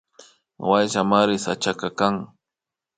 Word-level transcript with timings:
Wayllamari 0.69 1.37
sachaka 1.45 1.87
kan 1.99 2.15